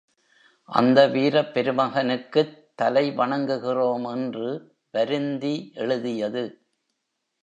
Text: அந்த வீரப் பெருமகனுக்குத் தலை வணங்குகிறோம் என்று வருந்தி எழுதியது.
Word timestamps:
அந்த 0.69 1.07
வீரப் 1.07 1.51
பெருமகனுக்குத் 1.53 2.71
தலை 2.75 3.11
வணங்குகிறோம் 3.11 4.11
என்று 4.11 4.47
வருந்தி 4.91 5.71
எழுதியது. 5.75 6.43